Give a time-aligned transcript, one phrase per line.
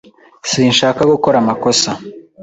[0.51, 1.89] Sinshaka gukora amakosa.